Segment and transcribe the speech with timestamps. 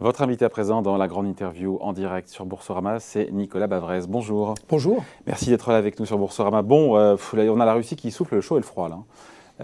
[0.00, 4.00] Votre invité à présent dans la grande interview en direct sur Boursorama, c'est Nicolas Bavrez.
[4.08, 4.54] Bonjour.
[4.70, 5.04] Bonjour.
[5.26, 6.62] Merci d'être là avec nous sur Boursorama.
[6.62, 8.96] Bon, euh, on a la Russie qui souffle le chaud et le froid là.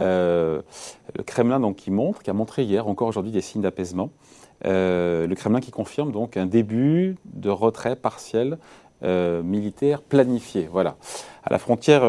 [0.02, 0.60] Euh,
[1.16, 4.10] le Kremlin donc qui montre, qui a montré hier, encore aujourd'hui, des signes d'apaisement.
[4.66, 8.58] Euh, le Kremlin qui confirme donc un début de retrait partiel
[9.02, 10.68] militaire planifié.
[10.70, 10.96] Voilà
[11.44, 12.00] à la frontière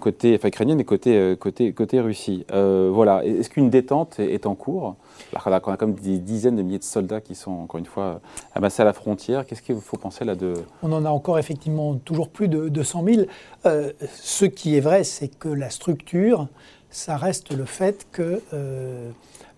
[0.00, 2.44] côté enfin, ukrainienne et côté, côté, côté Russie.
[2.50, 3.24] voilà.
[3.24, 4.96] Est-ce qu'une détente est en cours?
[5.44, 8.20] Alors qu'on a comme des dizaines de milliers de soldats qui sont, encore une fois,
[8.54, 9.46] amassés à la frontière.
[9.46, 10.54] Qu'est-ce qu'il faut penser là de...
[10.82, 13.22] On en a encore effectivement toujours plus de 200 000.
[13.66, 16.48] Euh, ce qui est vrai, c'est que la structure,
[16.90, 19.10] ça reste le fait que euh,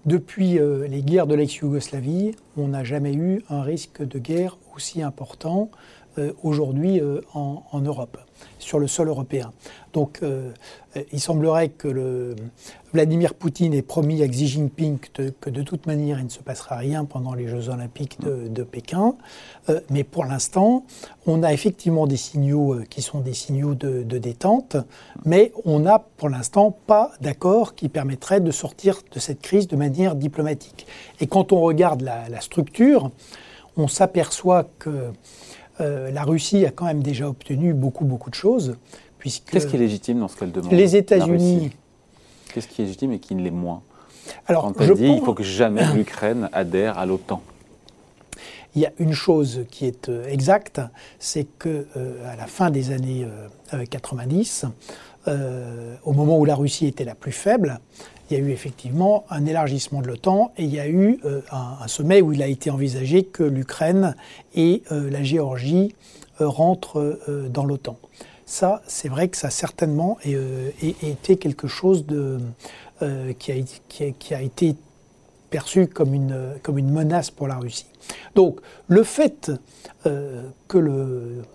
[0.04, 5.02] depuis euh, les guerres de l'ex-Yougoslavie, on n'a jamais eu un risque de guerre aussi
[5.02, 5.70] important
[6.42, 7.00] aujourd'hui
[7.34, 8.18] en Europe
[8.58, 9.52] sur le sol européen.
[9.92, 10.52] Donc euh,
[11.12, 12.34] il semblerait que
[12.92, 14.98] Vladimir Poutine ait promis à Xi Jinping
[15.40, 19.14] que de toute manière il ne se passera rien pendant les Jeux olympiques de, Pékin.
[19.68, 20.84] Euh, mais pour l'instant,
[21.26, 24.76] on a effectivement des signaux euh, qui sont des signaux de, détente,
[25.24, 29.76] mais on n'a pour l'instant pas d'accord qui permettrait de sortir de cette crise de
[29.76, 30.86] manière diplomatique.
[31.20, 33.10] Et quand on regarde la structure,
[33.76, 35.12] on s'aperçoit que
[35.80, 38.76] euh, la Russie a quand même déjà obtenu beaucoup, beaucoup de choses.
[39.22, 41.72] Qu'est-ce qui est légitime dans ce qu'elle demande Les États-Unis.
[42.52, 43.82] Qu'est-ce qui est légitime et qui ne l'est moins
[44.46, 47.42] Alors, Quand elle dit qu'il faut que jamais l'Ukraine adhère à l'OTAN.
[48.76, 50.80] Il y a une chose qui est euh, exacte,
[51.18, 53.26] c'est que euh, à la fin des années
[53.90, 54.66] 90,
[56.04, 57.80] au moment où la Russie était la plus faible,
[58.30, 61.40] il y a eu effectivement un élargissement de l'OTAN et il y a eu euh,
[61.50, 64.16] un, sommet où il a été envisagé que l'Ukraine
[64.54, 65.94] et euh, la Géorgie
[66.40, 67.18] euh, rentrent
[67.50, 67.98] dans l'OTAN.
[68.44, 72.04] Ça, c'est vrai que ça a certainement été quelque chose
[73.38, 74.76] qui, a, été
[75.50, 77.88] perçu comme une menace pour la Russie.
[78.36, 79.50] Donc, le fait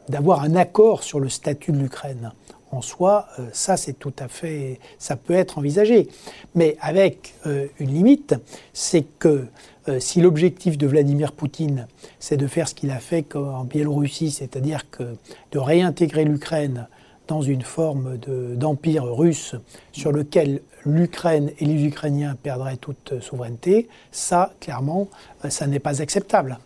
[0.09, 2.33] d'avoir un accord sur le statut de l'Ukraine
[2.71, 6.07] en soi, euh, ça c'est tout à fait, ça peut être envisagé.
[6.55, 8.35] Mais avec euh, une limite,
[8.73, 9.47] c'est que
[9.87, 11.87] euh, si l'objectif de Vladimir Poutine,
[12.19, 15.15] c'est de faire ce qu'il a fait en Biélorussie, c'est-à-dire que
[15.51, 16.87] de réintégrer l'Ukraine
[17.27, 18.17] dans une forme
[18.55, 19.55] d'empire russe
[19.93, 25.07] sur lequel l'Ukraine et les Ukrainiens perdraient toute souveraineté, ça, clairement,
[25.47, 26.57] ça n'est pas acceptable.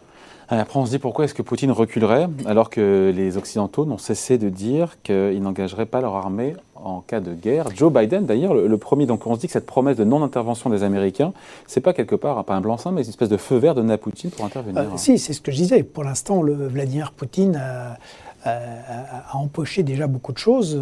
[0.50, 4.38] Après, on se dit pourquoi est-ce que Poutine reculerait alors que les Occidentaux n'ont cessé
[4.38, 7.67] de dire qu'ils n'engageraient pas leur armée en cas de guerre.
[7.75, 10.84] Joe Biden, d'ailleurs, le, premier, donc on se dit que cette promesse de non-intervention des
[10.84, 11.34] Américains,
[11.66, 13.97] c'est pas quelque part, pas un blanc-seing, mais une espèce de feu vert donné à
[13.97, 14.81] Poutine pour intervenir.
[14.81, 15.84] Euh, si, c'est ce que je disais.
[15.84, 17.97] Pour l'instant, Vladimir Poutine a,
[18.45, 20.75] a, empoché déjà beaucoup de choses.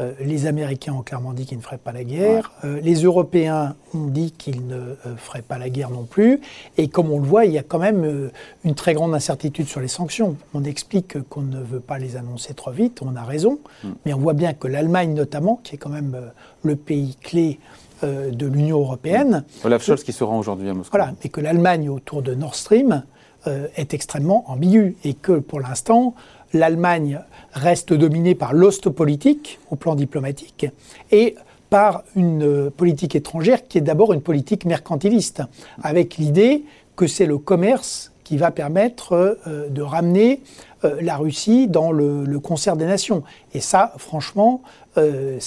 [0.00, 2.52] Euh, les Américains ont clairement dit qu'ils ne feraient pas la guerre.
[2.64, 6.40] Euh, les Européens ont dit qu'ils ne euh, feraient pas la guerre non plus.
[6.76, 8.30] Et comme on le voit, il y a quand même
[8.64, 10.36] une très grande incertitude sur les sanctions.
[10.54, 13.58] On explique qu'on ne veut pas les annoncer trop vite, on a raison.
[13.82, 13.88] Mm.
[14.06, 16.16] Mais on voit bien que l'Allemagne notamment, qui est quand même
[16.62, 17.58] le pays clé
[18.02, 19.44] de l'Union européenne.
[19.62, 20.90] Olaf Scholz qui se rend aujourd'hui à Moscou.
[20.90, 23.02] Voilà, mais que l'Allemagne autour de Nord Stream
[23.46, 26.14] est extrêmement ambiguë et que pour l'instant,
[26.52, 27.20] l'Allemagne
[27.52, 30.66] reste dominée par l'ost politique au plan diplomatique
[31.10, 31.36] et
[31.70, 35.42] par une politique étrangère qui est d'abord une politique mercantiliste,
[35.82, 36.64] avec l'idée
[36.96, 40.40] que c'est le commerce qui va permettre euh, de ramener
[40.84, 43.22] euh, la Russie dans le, concert des nations.
[43.52, 44.62] Et ça, franchement,
[44.96, 45.38] euh,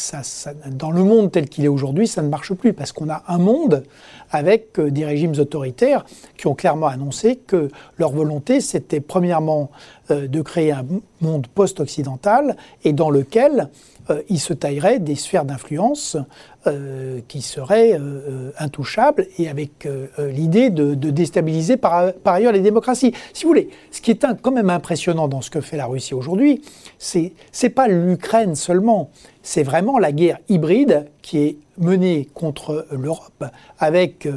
[0.71, 3.39] dans le monde tel qu'il est aujourd'hui, ça ne marche plus, parce qu'on a un
[3.39, 3.83] monde
[4.31, 6.05] avec des régimes autoritaires
[6.37, 9.71] qui ont clairement annoncé que leur volonté, c'était premièrement
[10.09, 10.85] de créer un
[11.21, 13.69] monde post-occidental et dans lequel
[14.09, 16.17] euh, il se taillerait des sphères d'influence
[16.65, 19.87] euh, qui seraient euh, intouchables et avec
[20.17, 23.13] l'idée de, déstabiliser par, ailleurs les démocraties.
[23.33, 26.13] Si vous voulez, ce qui est quand même impressionnant dans ce que fait la Russie
[26.13, 26.61] aujourd'hui,
[26.97, 29.09] c'est n'est pas l'Ukraine seulement,
[29.43, 33.45] c'est vraiment la guerre hybride qui est menée contre l'Europe
[33.79, 34.27] avec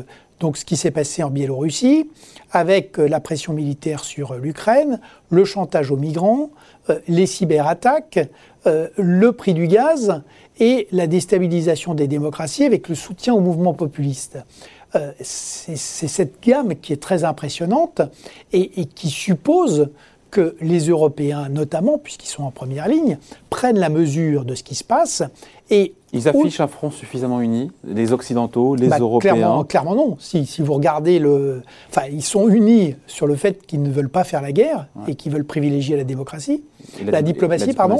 [0.40, 2.08] donc ce qui s'est passé en Biélorussie,
[2.50, 4.98] avec la pression militaire sur l'Ukraine,
[5.28, 6.50] le chantage aux migrants,
[7.08, 8.20] les cyberattaques,
[8.66, 10.22] euh, le prix du gaz
[10.58, 14.38] et la déstabilisation des démocraties avec le soutien au mouvement populiste.
[14.94, 18.02] Euh, c'est cette gamme qui est très impressionnante
[18.52, 19.90] et qui suppose
[20.30, 23.18] que les Européens, notamment, puisqu'ils sont en première ligne,
[23.50, 25.22] prennent la mesure de ce qui se passe
[25.70, 30.16] et ils affichent un front suffisamment uni, les Occidentaux, les bah, Européens clairement, non.
[30.18, 31.62] Si, si, vous regardez le.
[31.88, 35.14] Enfin, ils sont unis sur le fait qu'ils ne veulent pas faire la guerre et
[35.14, 36.64] qu'ils veulent privilégier la démocratie,
[37.06, 37.98] la, diplomatie, pardon.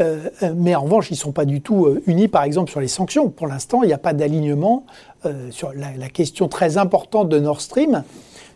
[0.00, 2.70] Euh, euh, mais en revanche, ils ne sont pas du tout euh, unis, par exemple,
[2.70, 3.28] sur les sanctions.
[3.30, 4.84] Pour l'instant, il n'y a pas d'alignement
[5.50, 8.02] sur la, la, question très importante de Nord Stream.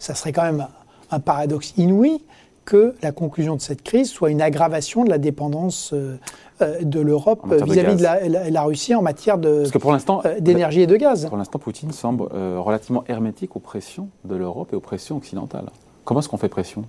[0.01, 0.67] Ça serait quand même
[1.13, 2.21] un paradoxe inouï
[2.67, 6.19] que la conclusion de cette crise soit une aggravation de la dépendance euh,
[6.61, 11.27] euh, de l'Europe vis-à-vis de la, Russie en matière d'énergie et de gaz.
[11.27, 15.71] Pour l'instant, Poutine semble relativement hermétique aux pressions de l'Europe et aux pressions occidentales.
[16.05, 16.85] Comment est-ce qu'on fait pression?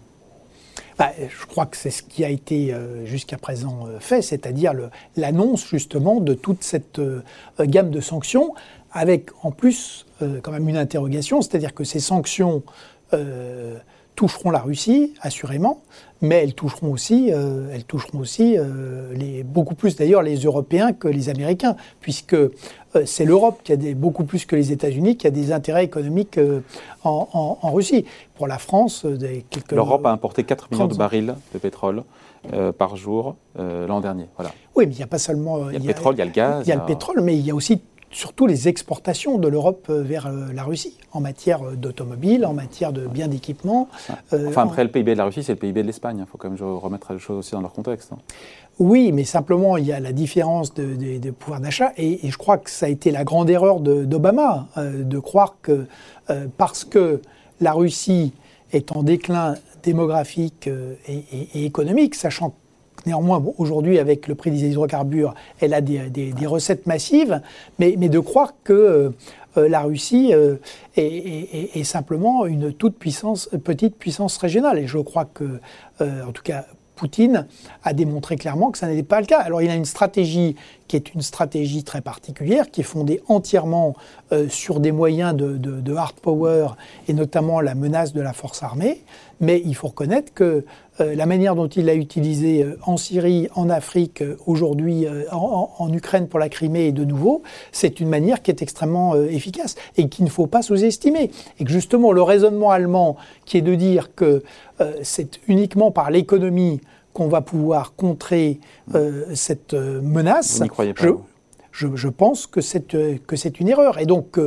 [0.97, 2.74] Bah, je crois que c'est ce qui a été
[3.06, 4.74] jusqu'à présent fait, c'est-à-dire
[5.15, 7.00] l'annonce justement de toute cette
[7.59, 8.56] gamme de sanctions,
[8.91, 10.07] avec en plus
[10.41, 12.63] quand même une interrogation, c'est-à-dire que ces sanctions
[14.18, 15.84] toucheront la Russie, assurément,
[16.22, 20.92] mais elles toucheront aussi, euh, elles toucheront aussi euh, les, beaucoup plus d'ailleurs les Européens
[20.92, 22.50] que les Américains, puisque euh,
[23.06, 26.40] c'est l'Europe qui a des, beaucoup plus que les États-Unis qui a des intérêts économiques
[27.04, 28.06] en, Russie.
[28.34, 29.06] Pour la France,
[29.52, 29.72] quelques.
[29.72, 32.04] L'Europe a importé 4 millions de barils de pétrole.
[32.78, 34.25] par jour l'an dernier.
[34.36, 34.52] Voilà.
[34.75, 35.70] Oui, mais il n'y a pas seulement.
[35.70, 36.66] Il y a le pétrole, il y a le gaz.
[36.66, 39.90] Il y a le pétrole, mais il y a aussi surtout les exportations de l'Europe
[39.90, 43.90] vers la Russie, en matière euh, d'automobile, en matière de biens d'équipement.
[44.31, 46.18] Enfin, après, le PIB de la Russie, c'est le PIB de l'Espagne.
[46.19, 48.14] Il faut quand même remettre les choses aussi dans leur contexte.
[48.14, 48.18] Hein.
[48.80, 51.92] Oui, mais simplement, il y a la différence de, pouvoir d'achat.
[51.98, 55.88] Et, je crois que ça a été la grande erreur d'Obama, de, croire que
[56.58, 57.22] parce que
[57.60, 58.34] la Russie
[58.72, 60.70] est en déclin démographique
[61.08, 61.24] et,
[61.56, 62.54] et économique, sachant
[63.08, 67.42] Néanmoins, aujourd'hui, avec le prix des hydrocarbures, elle a des, recettes massives,
[67.80, 69.12] mais, de croire que euh, euh,
[69.62, 70.57] la Russie euh,
[70.95, 74.80] est, simplement une toute puissance, petite puissance régionale.
[74.80, 75.59] Et je crois que,
[76.00, 76.65] en tout cas,
[76.98, 77.48] Poutine
[77.83, 79.39] a démontré clairement que ça n'était pas le cas.
[79.39, 80.56] Alors il a une stratégie
[80.88, 83.95] qui est une stratégie très particulière, qui est fondée entièrement
[84.50, 86.69] sur des moyens de, hard power
[87.07, 89.04] et notamment la menace de la force armée.
[89.39, 90.66] Mais il faut reconnaître que
[91.00, 95.94] euh, la manière dont il l'a utilisé euh, en Syrie, en Afrique, euh, aujourd'hui en,
[95.94, 100.10] Ukraine pour la Crimée et de nouveau, c'est une manière qui est extrêmement efficace et
[100.10, 101.31] qu'il ne faut pas sous-estimer.
[101.60, 104.44] Et que justement, le raisonnement allemand qui est de dire que
[105.01, 106.81] c'est uniquement par l'économie
[107.18, 108.60] qu'on va pouvoir contrer
[109.34, 110.62] cette menace,
[110.96, 111.10] je,
[111.72, 113.98] je, je, pense que c'est une erreur.
[113.98, 114.38] Et donc,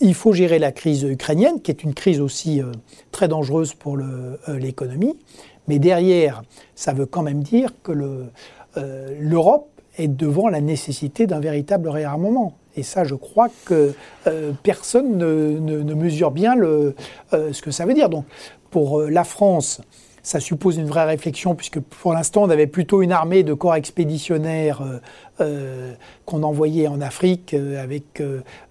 [0.00, 2.66] il faut gérer la crise ukrainienne, qui est une crise aussi euh,
[3.12, 5.16] très dangereuse pour euh, l'économie.
[5.68, 6.42] Mais derrière,
[6.74, 7.92] ça veut quand même dire que
[8.76, 12.54] euh, l'Europe est devant la nécessité d'un véritable réarmement.
[12.76, 13.94] Et ça, je crois que
[14.62, 16.94] personne ne, mesure bien le,
[17.32, 18.10] ce que ça veut dire.
[18.10, 18.26] Donc,
[18.70, 19.80] pour la France,
[20.26, 23.76] ça suppose une vraie réflexion, puisque pour l'instant, on avait plutôt une armée de corps
[23.76, 24.98] expéditionnaires euh,
[25.40, 25.94] euh,
[26.24, 28.20] qu'on envoyait en Afrique, euh, avec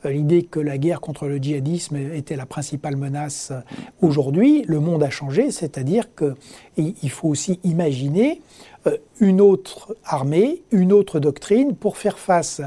[0.04, 3.54] l'idée que la guerre contre le djihadisme était la principale menace.
[4.02, 8.42] Aujourd'hui, le monde a changé, c'est-à-dire qu'il faut aussi imaginer
[9.20, 12.62] une autre armée, une autre doctrine pour faire face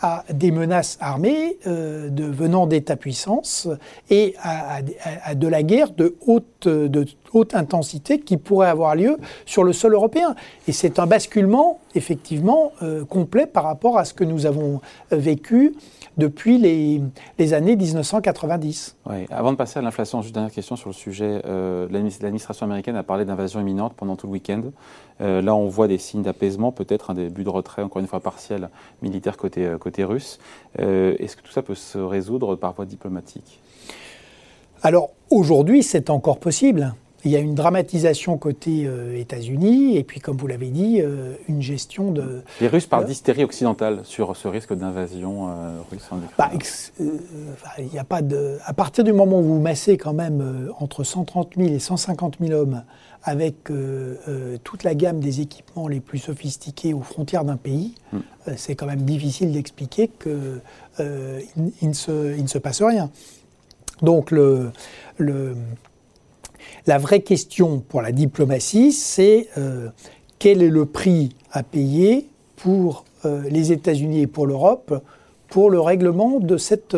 [0.00, 3.68] à des menaces armées euh, venant d'États-puissance
[4.10, 4.82] et à,
[5.34, 9.16] de la guerre de haute, de haute intensité qui pourrait avoir lieu
[9.46, 10.34] sur le sol européen.
[10.66, 14.80] Et c'est un basculement, effectivement, euh, complet par rapport à ce que nous avons
[15.12, 15.74] vécu
[16.16, 18.96] depuis les, années 1990.
[19.06, 19.26] Oui.
[19.30, 21.42] Avant de passer à l'inflation, juste dernière question sur le sujet.
[21.46, 24.62] Euh, L'administration américaine a parlé d'invasion imminente pendant tout le week-end.
[25.20, 28.70] Euh, là, voit des signes d'apaisement, peut-être un début de retrait, encore une fois partiel,
[29.02, 30.38] militaire côté, euh, russe.
[30.80, 33.60] Euh, est-ce que tout ça peut se résoudre par voie diplomatique?
[34.82, 36.94] Alors, aujourd'hui, c'est encore possible.
[37.24, 41.00] Il y a une dramatisation côté États-Unis et puis, comme vous l'avez dit,
[41.48, 42.42] une gestion de.
[42.60, 45.48] Les Russes parlent d'hystérie occidentale sur ce risque d'invasion
[45.90, 46.50] russe en bah,
[47.78, 48.58] il y a pas de.
[48.64, 52.52] À partir du moment où vous massez quand même entre 130 000 et 150 000
[52.52, 52.82] hommes
[53.24, 57.94] avec euh, euh, toute la gamme des équipements les plus sophistiqués aux frontières d'un pays,
[58.12, 58.18] mm.
[58.48, 60.60] euh, c'est quand même difficile d'expliquer qu'il
[60.98, 63.10] il ne, se passe rien.
[64.00, 64.72] Donc le,
[65.18, 65.54] le,
[66.86, 69.48] la vraie question pour la diplomatie, c'est
[70.38, 75.02] quel est le prix à payer pour les États-Unis et pour l'Europe
[75.48, 76.96] pour le règlement de cette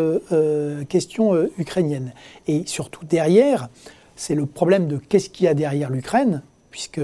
[0.88, 2.12] question ukrainienne.
[2.46, 3.68] Et surtout derrière,
[4.16, 7.00] c'est le problème de qu'est-ce qu'il y a derrière l'Ukraine, puisque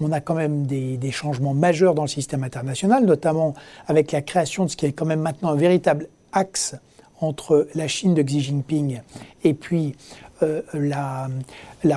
[0.00, 3.54] on a quand même des, changements majeurs dans le système international, notamment
[3.86, 6.76] avec la création de ce qui est quand même maintenant un véritable axe
[7.20, 9.00] entre la Chine de Xi Jinping
[9.44, 9.94] et puis
[10.42, 11.28] euh, la,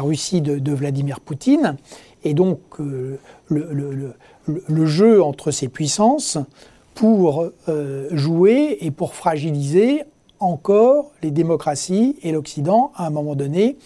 [0.01, 1.75] Russie de, Vladimir Poutine.
[2.23, 6.37] Et donc euh, le, jeu entre ces puissances
[6.93, 10.03] pour euh, jouer et pour fragiliser
[10.39, 13.77] encore les démocraties et l'Occident à un moment donné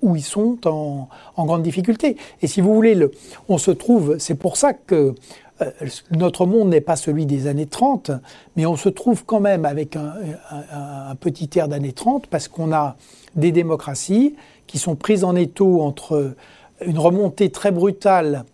[0.00, 2.16] où ils sont en, grande difficulté.
[2.40, 3.10] Et si vous voulez, le,
[3.50, 5.14] on se trouve, c'est pour ça que
[5.62, 5.70] euh,
[6.10, 8.10] notre monde n'est pas celui des années 30,
[8.56, 12.96] mais on se trouve quand même avec un, petit air d'années 30 parce qu'on a
[13.34, 14.36] des démocraties
[14.66, 16.34] qui sont prises en étau entre
[16.84, 18.44] une remontée très brutale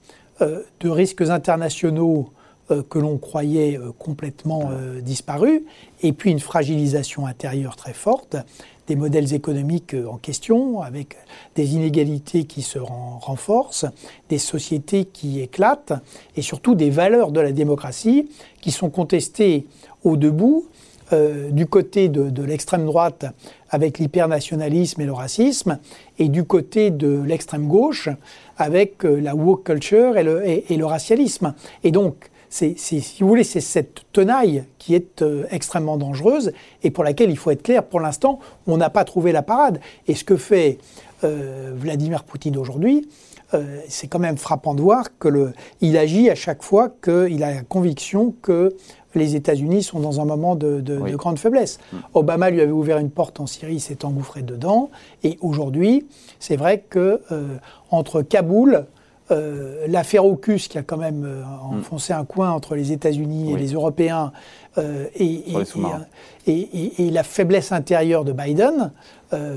[0.40, 2.30] de risques internationaux
[2.68, 5.62] que l'on croyait complètement disparus,
[6.02, 8.36] et puis une fragilisation intérieure très forte
[8.92, 11.16] des modèles économiques en question, avec
[11.54, 13.86] des inégalités qui se renforcent,
[14.28, 15.94] des sociétés qui éclatent,
[16.36, 18.28] et surtout des valeurs de la démocratie
[18.60, 19.66] qui sont contestées
[20.04, 20.66] au debout
[21.14, 23.24] euh, du côté de, l'extrême droite
[23.70, 25.78] avec l'hypernationalisme et le racisme,
[26.18, 28.10] et du côté de l'extrême gauche
[28.58, 31.54] avec euh, la woke culture et le, et le racialisme.
[31.82, 36.90] Et donc, c'est, si vous voulez, c'est cette tenaille qui est euh, extrêmement dangereuse et
[36.90, 37.82] pour laquelle il faut être clair.
[37.82, 39.80] Pour l'instant, on n'a pas trouvé la parade.
[40.06, 40.76] Et ce que fait
[41.24, 43.08] euh, Vladimir Poutine aujourd'hui,
[43.54, 47.62] euh, c'est quand même frappant de voir qu'il agit à chaque fois qu'il a la
[47.62, 48.76] conviction que
[49.14, 50.82] les États-Unis sont dans un moment de,
[51.16, 51.78] grande faiblesse.
[51.90, 51.96] Mm.
[52.12, 54.90] Obama lui avait ouvert une porte en Syrie, il s'est engouffré dedans.
[55.22, 56.06] Et aujourd'hui,
[56.38, 57.22] c'est vrai que
[57.90, 58.86] entre Kaboul,
[59.30, 61.78] euh, l'affaire Ocus, qui a quand même euh, hmm.
[61.78, 64.32] enfoncé un coin entre les États-Unis et les Européens,
[64.78, 65.44] euh, et,
[66.46, 68.90] et, la faiblesse intérieure de Biden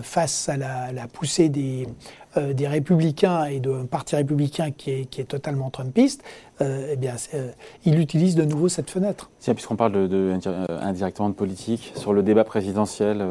[0.03, 1.87] face à la, poussée des,
[2.53, 6.21] des républicains et d'un parti républicain qui est, qui est totalement trumpiste,
[6.61, 7.15] eh bien,
[7.85, 9.29] il utilise de nouveau cette fenêtre.
[9.41, 10.37] puisqu'on parle de,
[10.81, 13.25] indirectement de politique, sur le débat présidentiel,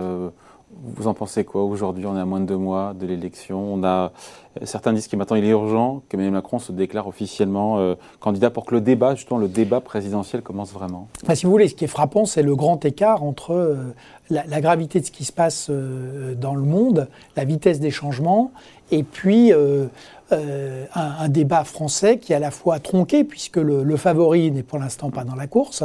[0.82, 3.74] vous en pensez quoi Aujourd'hui, on est à moins de deux mois de l'élection.
[3.74, 4.12] On a
[4.60, 7.94] euh, certains disent que maintenant il est urgent que Emmanuel Macron se déclare officiellement euh,
[8.20, 11.08] candidat pour que le débat, justement le débat présidentiel, commence vraiment.
[11.34, 13.94] si vous voulez, ce qui est frappant, c'est le grand écart entre euh,
[14.30, 18.52] la, gravité de ce qui se passe dans le monde, la vitesse des changements,
[18.90, 24.62] et puis un, débat français qui est à la fois tronqué, puisque le favori n'est
[24.62, 25.84] pour l'instant pas dans la course.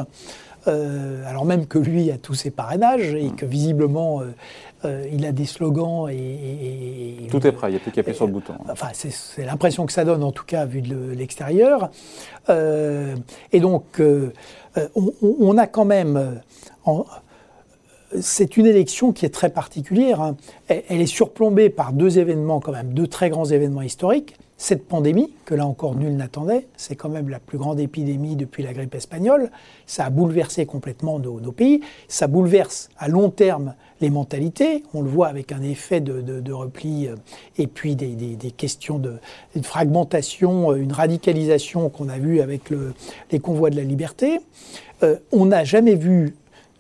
[0.68, 4.36] Euh, alors même que lui a tous ses parrainages et que visiblement euh,
[4.86, 8.16] euh, il a des slogans et, tout est prêt, il n'y a plus qu'à appuyer
[8.16, 8.54] sur le bouton.
[8.70, 11.92] Enfin, c'est l'impression que ça donne en tout cas vu de l'extérieur.
[12.50, 14.02] et donc,
[14.96, 16.42] on, a quand même
[18.20, 20.22] c'est une élection qui est très particulière.
[20.22, 20.36] Hein.
[20.68, 24.36] Elle, est surplombée par deux événements, quand même, deux très grands événements historiques.
[24.58, 28.62] Cette pandémie, que là encore nul n'attendait, c'est quand même la plus grande épidémie depuis
[28.62, 29.52] la grippe espagnole.
[29.86, 31.82] Ça a bouleversé complètement nos, pays.
[32.10, 34.84] Ça bouleverse à long terme les mentalités.
[34.94, 37.16] On le voit avec un effet de, repli euh,
[37.58, 39.20] et puis des, questions de,
[39.62, 42.72] fragmentation, euh, une radicalisation qu'on a vu avec
[43.32, 44.40] les convois de la liberté.
[45.04, 46.36] Euh, on n'a jamais vu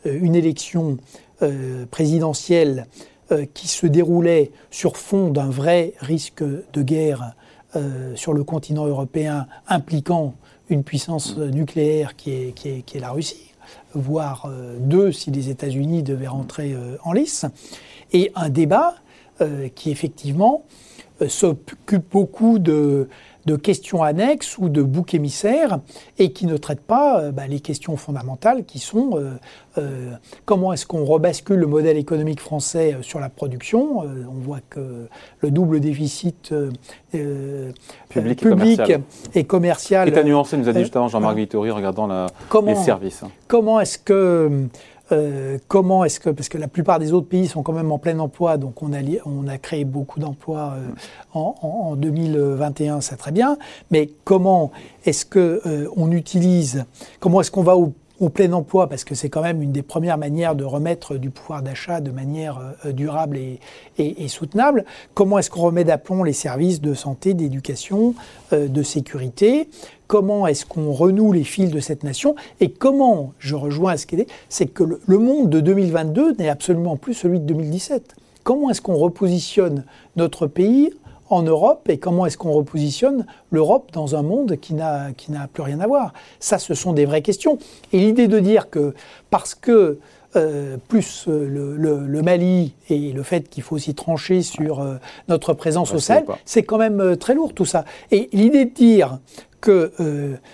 [0.06, 0.98] une élection
[1.92, 2.88] présidentielle
[3.54, 7.34] qui se déroulait sur fond d'un vrai risque de guerre
[8.16, 10.36] sur le continent européen impliquant
[10.70, 13.49] une puissance nucléaire qui est la Russie,
[13.94, 17.46] voire euh, deux si les États-Unis devaient rentrer euh, en lice,
[18.12, 18.96] et un débat
[19.74, 20.66] qui effectivement
[21.26, 23.08] s'occupe beaucoup de,
[23.50, 25.79] de questions annexes ou de boucs émissaires
[26.20, 29.32] et qui ne traitent pas euh, bah, les questions fondamentales qui sont euh,
[29.79, 30.12] euh,
[30.46, 34.01] comment est-ce qu'on rebascule le modèle économique français sur la production.
[34.01, 35.08] on voit que
[35.39, 36.53] le double déficit
[38.10, 38.44] public,
[39.34, 40.12] et commercial.
[40.12, 42.27] Qui est à nuancer, nous a dit justement Jean-Marc Vittori, regardant la,
[42.65, 43.24] les services.
[43.48, 44.68] Comment est-ce que
[45.12, 47.98] euh, comment est-ce que, parce que la plupart des autres pays sont quand même en
[47.98, 50.88] plein emploi, donc on a, on créé beaucoup d'emplois euh,
[51.34, 53.58] en, en, 2021, c'est très bien,
[53.92, 54.72] mais comment
[55.06, 56.86] est-ce que euh, on utilise,
[57.20, 59.82] comment est-ce qu'on va au au plein emploi, parce que c'est quand même une des
[59.82, 63.60] premières manières de remettre du pouvoir d'achat de manière euh, durable et,
[63.98, 64.86] et, soutenable.
[65.14, 68.16] Comment est-ce qu'on remet d'aplomb les services de santé, d'éducation,
[68.54, 69.70] euh, de sécurité?
[70.08, 72.36] Comment est-ce qu'on renoue les fils de cette nation?
[72.60, 76.98] Et comment, je rejoins ce qu'il est, c'est que le monde de 2022 n'est absolument
[76.98, 78.16] plus celui de 2017.
[78.44, 79.86] Comment est-ce qu'on repositionne
[80.16, 80.92] notre pays
[81.29, 85.12] en Europe et comment est-ce qu'on repositionne l'Europe dans un monde qui n'a,
[85.53, 87.57] plus rien à voir Ça, ce sont des vraies questions.
[87.93, 88.93] Et l'idée de dire que
[89.29, 90.00] parce que
[90.36, 91.75] euh, plus euh,
[92.07, 96.25] le, Mali et le fait qu'il faut aussi trancher sur euh, notre présence au Sahel,
[96.45, 97.86] c'est quand même très lourd tout ça.
[98.12, 99.19] Et l'idée de dire
[99.59, 99.91] que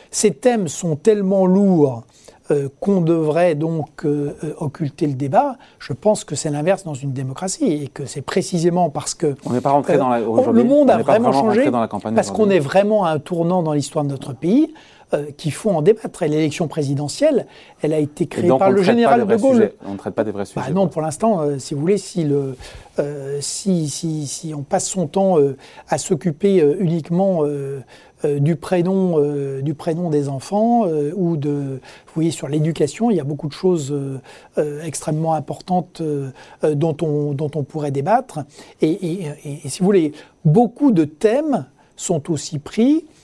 [0.10, 2.04] ces thèmes sont tellement lourds
[2.52, 6.94] euh, qu'on devrait donc euh, euh, occulter le débat, je pense que c'est l'inverse dans
[6.94, 10.64] une démocratie et que c'est précisément parce que on n'est pas rentré dans la, le
[10.64, 11.68] monde a vraiment changé
[12.14, 14.76] parce qu'on est vraiment à un tournant dans l'histoire de notre pays.
[15.38, 16.24] Qu'il faut en débattre.
[16.24, 17.48] Et l'élection présidentielle,
[17.82, 19.72] elle a été créée par le général de Gaulle.
[19.86, 20.66] On ne traite pas des vrais sujets.
[20.66, 22.56] Bah non, pour l'instant, si vous voulez, si, le,
[23.40, 25.38] si, si, si, on passe son temps
[25.88, 27.44] à s'occuper uniquement
[28.26, 33.12] euh, du, prénom, euh, du prénom des enfants euh, ou de, vous voyez, sur l'éducation,
[33.12, 33.96] il y a beaucoup de choses
[34.84, 36.02] extrêmement importantes
[36.64, 38.40] dont, on, dont on pourrait débattre.
[38.82, 39.26] et,
[39.68, 43.15] si vous voulez, beaucoup de thèmes sont aussi pris euh,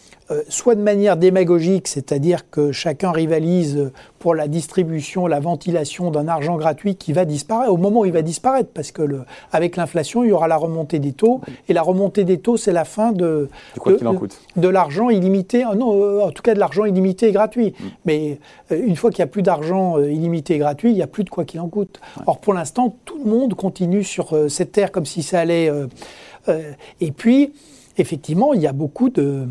[0.49, 6.55] soit de manière démagogique, c'est-à-dire que chacun rivalise pour la distribution, la ventilation d'un argent
[6.55, 9.21] gratuit qui va disparaître, au moment où il va disparaître, parce que le,
[9.51, 12.71] avec l'inflation, il y aura la remontée des taux, et la remontée des taux, c'est
[12.71, 13.49] la fin de,
[14.55, 17.73] de, l'argent illimité, non, euh, en tout cas de l'argent illimité et gratuit.
[17.77, 17.85] Mm.
[18.05, 18.39] Mais
[18.71, 21.23] euh, une fois qu'il n'y a plus d'argent illimité et gratuit, il n'y a plus
[21.23, 21.99] de quoi qu'il en coûte.
[22.27, 25.71] Or, pour l'instant, tout le monde continue sur cette terre comme si ça allait...
[26.47, 27.53] et puis,
[27.97, 29.47] effectivement, il y a beaucoup de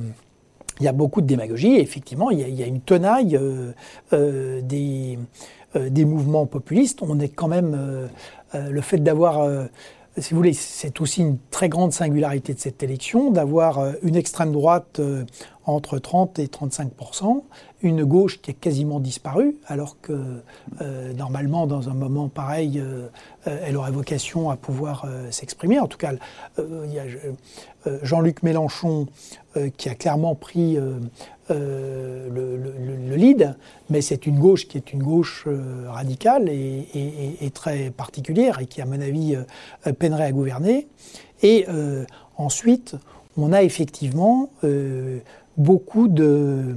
[0.80, 3.72] il y a beaucoup de démagogie effectivement, il y a, une tenaille euh,
[4.12, 5.18] euh, des,
[5.76, 7.00] euh, des, mouvements populistes.
[7.02, 8.08] On est quand même.
[8.54, 9.48] le fait d'avoir.
[10.18, 14.52] Si vous voulez, c'est aussi une très grande singularité de cette élection, d'avoir une extrême
[14.52, 15.00] droite
[15.64, 17.42] entre 30 et 35%
[17.82, 20.42] une gauche qui a quasiment disparu, alors que
[21.16, 22.82] normalement, dans un moment pareil,
[23.46, 25.78] elle aurait vocation à pouvoir s'exprimer.
[25.78, 26.12] En tout cas,
[26.58, 27.04] il y a
[28.02, 29.06] Jean-Luc Mélenchon
[29.56, 30.78] euh, qui a clairement pris
[31.50, 32.56] euh, euh,
[33.08, 33.56] le, lead,
[33.90, 35.46] mais c'est une gauche qui est une gauche
[35.88, 39.36] radicale et, très particulière et qui, à mon avis,
[39.98, 40.86] peinerait à gouverner.
[41.42, 41.66] Et
[42.36, 42.94] ensuite,
[43.36, 44.48] on a effectivement
[45.56, 46.76] beaucoup de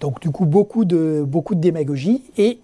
[0.00, 2.58] donc du coup beaucoup de beaucoup de démagogie et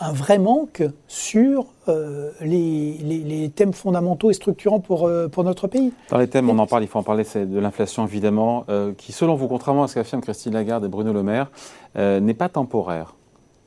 [0.00, 5.92] un vrai manque sur euh, les, thèmes fondamentaux et structurants pour, euh, pour notre pays.
[6.10, 8.92] Dans les thèmes, on en parle, il faut en parler, c'est de l'inflation évidemment, euh,
[8.96, 11.50] qui selon vous, contrairement à ce qu'affirment Christine Lagarde et Bruno Le Maire,
[11.96, 13.14] n'est pas temporaire.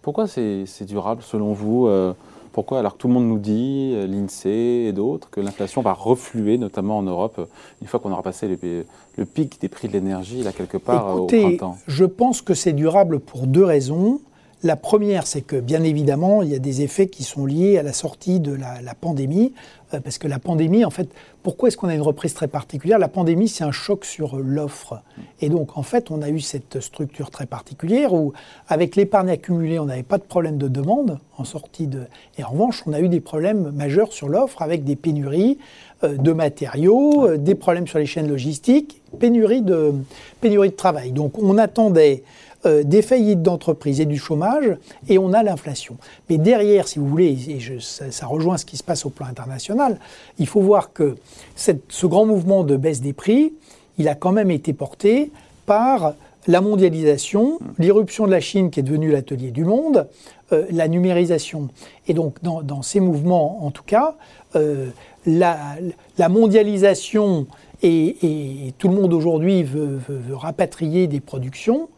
[0.02, 1.90] Pourquoi c'est durable selon vous
[2.54, 6.58] pourquoi Alors que tout le monde nous dit, l'INSEE et d'autres, que l'inflation va refluer,
[6.58, 7.48] notamment en Europe,
[7.82, 11.28] une fois qu'on aura passé le pic des prix de l'énergie, là, quelque part, au
[11.28, 11.78] printemps?
[11.88, 14.20] Je pense que c'est durable pour deux raisons.
[14.64, 17.84] La première, c'est que bien évidemment, il y a des effets qui sont liés à
[17.84, 19.54] la sortie de la, pandémie,
[19.96, 21.10] euh, parce que la pandémie, en fait,
[21.42, 23.00] pourquoi est-ce qu'on a une reprise très particulière?
[23.00, 25.02] La pandémie, c'est un choc sur l'offre.
[25.40, 28.34] Et donc, en fait, on a eu cette structure très particulière où,
[28.68, 32.02] avec l'épargne accumulée, on n'avait pas de problème de demande en sortie de...
[32.38, 35.58] Et en revanche, on a eu des problèmes majeurs sur l'offre avec des pénuries
[36.04, 39.96] euh, de matériaux, euh, des problèmes sur les chaînes logistiques, pénurie de,
[40.44, 41.14] de travail.
[41.14, 42.22] Donc, on attendait
[42.66, 45.98] euh, des faillites d'entreprises et du chômage, et on a l'inflation.
[46.30, 49.98] Mais derrière, si vous voulez, et ça, rejoint ce qui se passe au plan international,
[50.40, 51.16] il faut voir que
[51.56, 53.54] ce grand mouvement de baisse des prix,
[53.98, 55.32] il a quand même été porté
[55.66, 56.14] par
[56.48, 60.08] la mondialisation, l'irruption de la Chine qui est devenue l'atelier du monde,
[60.52, 61.70] euh, la numérisation.
[62.08, 64.16] Et donc dans, ces mouvements, en tout cas,
[64.56, 64.88] euh,
[65.26, 65.78] la,
[66.30, 67.48] mondialisation
[67.84, 70.00] et, tout le monde aujourd'hui veut,
[70.32, 71.90] rapatrier des productions.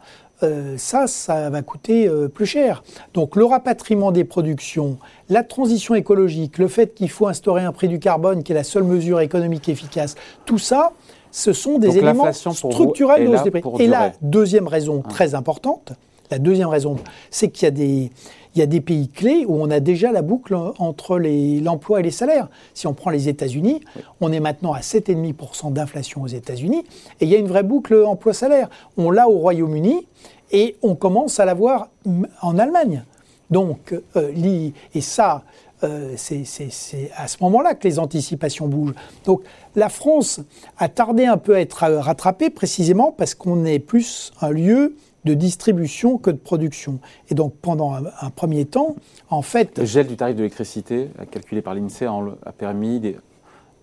[0.44, 2.82] Euh, ça, ça va coûter euh, plus cher.
[3.14, 7.88] Donc le rapatriement des productions, la transition écologique, le fait qu'il faut instaurer un prix
[7.88, 10.92] du carbone qui est la seule mesure économique efficace, tout ça,
[11.30, 13.62] ce sont des éléments structurels de hausse des prix.
[13.80, 15.08] Et la deuxième raison ah.
[15.08, 15.92] très importante,
[16.30, 16.96] la deuxième raison,
[17.30, 18.10] c'est qu'il y a des
[18.54, 22.02] il y a des pays clés où on a déjà la boucle entre l'emploi et
[22.02, 22.48] les salaires.
[22.72, 23.80] Si on prend les États-Unis,
[24.20, 26.84] on est maintenant à 7,5% d'inflation aux États-Unis
[27.20, 28.68] et il y a une vraie boucle emploi-salaire.
[28.96, 30.06] On l'a au Royaume-Uni
[30.50, 31.88] et on commence à l'avoir
[32.42, 33.04] en Allemagne.
[33.50, 35.44] Donc, euh, et ça,
[35.84, 38.94] euh, c'est à ce moment-là que les anticipations bougent.
[39.24, 39.42] Donc
[39.76, 40.40] la France
[40.78, 45.34] a tardé un peu à être rattrapée précisément parce qu'on est plus un lieu de
[45.34, 47.00] distribution que de production.
[47.30, 48.96] Et donc pendant un, premier temps,
[49.30, 49.78] en fait...
[49.78, 53.00] Le gel du tarif de l'électricité, calculé par l'INSEE, a permis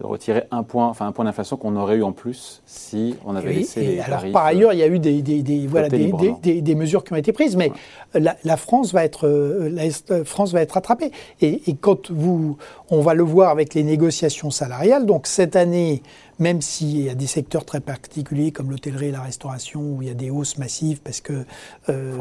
[0.02, 3.36] de retirer un point, enfin un point d'inflation qu'on aurait eu en plus si on
[3.36, 7.04] avait laissé les alors, Par ailleurs, il y a eu des, des, voilà, des, mesures
[7.04, 7.72] qui ont été prises, mais
[8.14, 11.12] la, France va être, euh, la France va être rattrapée.
[11.42, 12.58] Et, et, quand vous,
[12.90, 16.02] on va le voir avec les négociations salariales, donc cette année,
[16.42, 20.08] même s'il y a des secteurs très particuliers comme l'hôtellerie et la restauration où il
[20.08, 21.46] y a des hausses massives parce que
[21.88, 22.18] euh,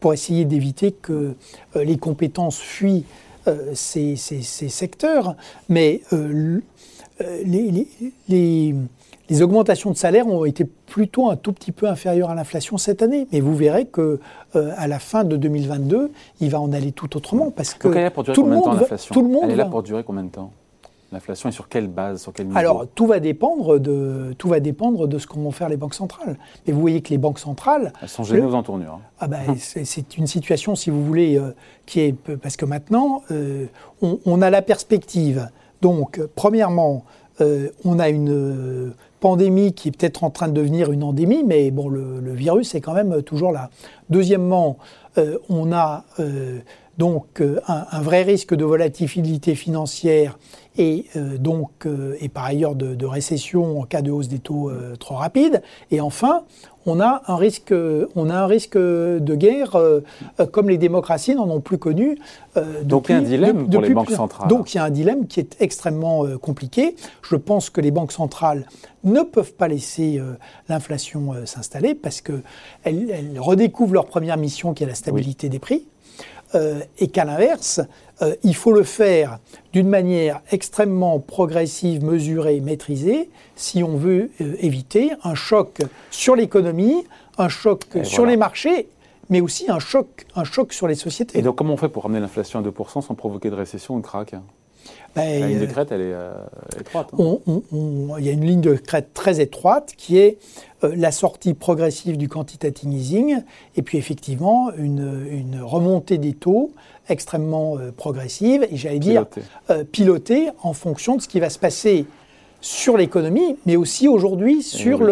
[0.00, 1.34] pour essayer d'éviter que
[1.74, 3.06] euh, les compétences fuient
[3.48, 5.36] euh, ces, secteurs,
[5.68, 6.00] mais
[7.20, 7.86] les,
[8.28, 13.02] les, augmentations de salaire ont été plutôt un tout petit peu inférieures à l'inflation cette
[13.02, 13.26] année.
[13.32, 14.20] Mais vous verrez que
[14.54, 18.34] à la fin de 2022, il va en aller tout autrement parce que pour durer
[18.34, 20.50] tout, le monde, tout le monde, Elle est là pour durer combien de temps?
[21.14, 22.58] L'inflation et sur quelle base, sur quel niveau?
[22.58, 25.94] Alors, tout va dépendre de, tout va dépendre de ce qu'ont vont faire les banques
[25.94, 26.36] centrales.
[26.66, 27.92] Mais vous voyez que les banques centrales...
[28.02, 28.94] Elles sont gênées aux entournures.
[28.94, 29.08] Hein.
[29.20, 31.54] Ah ben, c'est une situation, si vous voulez, euh,
[31.86, 32.12] qui est...
[32.14, 33.66] Parce que maintenant, euh,
[34.02, 35.48] on, a la perspective.
[35.84, 37.04] Donc, premièrement,
[37.42, 41.70] euh, on a une pandémie qui est peut-être en train de devenir une endémie, mais
[41.70, 43.68] bon, le, virus est quand même toujours là.
[44.08, 44.78] Deuxièmement,
[45.48, 46.04] on a
[46.98, 50.38] donc euh, un, vrai risque de volatilité financière
[50.76, 54.72] et euh, donc euh, et par ailleurs de, récession en cas de hausse des taux
[54.98, 55.62] trop rapide.
[55.90, 56.44] Et enfin,
[56.86, 57.72] on a un risque,
[58.16, 59.76] on a un risque de guerre
[60.52, 62.18] comme les démocraties n'en ont plus connu.
[62.82, 64.48] donc il y a un dilemme pour les banques centrales.
[64.48, 66.96] Donc il y a un dilemme qui est extrêmement compliqué.
[67.22, 68.66] Je pense que les banques centrales
[69.04, 70.20] ne peuvent pas laisser
[70.68, 72.42] l'inflation s'installer parce qu'elles
[72.84, 75.86] elles redécouvrent leur première mission qui est la stabilité des prix.
[76.54, 77.80] Euh, et qu'à l'inverse,
[78.22, 79.38] euh, il faut le faire
[79.72, 87.04] d'une manière extrêmement progressive, mesurée, maîtrisée, si on veut euh, éviter un choc sur l'économie,
[87.38, 88.88] un choc sur les marchés
[89.30, 91.38] mais aussi un choc, un choc sur les sociétés.
[91.38, 94.00] Et donc comment on fait pour ramener l'inflation à 2% sans provoquer de récession ou
[94.00, 94.34] de crack?
[95.14, 97.10] Ben, La ligne de crête, elle est étroite.
[97.18, 97.38] Hein.
[98.18, 100.38] il y a une ligne de crête très étroite qui est
[100.84, 103.42] euh, la sortie progressive du quantitative easing
[103.76, 106.72] et puis effectivement une, remontée des taux
[107.08, 109.26] extrêmement euh, progressive et j'allais dire
[109.70, 112.06] euh, pilotée en fonction de ce qui va se passer
[112.60, 115.02] sur l'économie, mais aussi aujourd'hui eh sur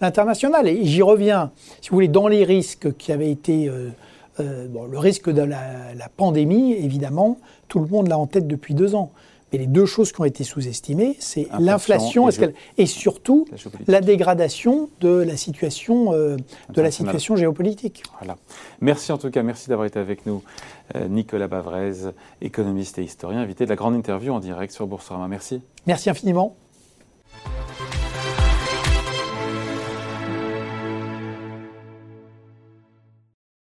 [0.00, 0.66] l'international.
[0.66, 1.50] Et j'y reviens,
[1.82, 3.70] si vous voulez, dans les risques qui avaient été...
[4.38, 7.36] le risque de la, la pandémie, évidemment,
[7.68, 9.12] tout le monde l'a en tête depuis deux ans.
[9.52, 12.28] Mais les deux choses qui ont été sous-estimées, c'est l'inflation
[12.78, 13.46] et, surtout
[13.86, 16.36] la, dégradation de la situation, euh,
[16.70, 18.02] de la situation géopolitique.
[18.18, 18.36] Voilà.
[18.80, 20.42] Merci en tout cas, merci d'avoir été avec nous.
[20.94, 21.92] Euh, Nicolas Bavrez,
[22.40, 25.28] économiste et historien, invité de la grande interview en direct sur Boursorama.
[25.28, 25.62] Merci.
[25.86, 26.56] Merci infiniment.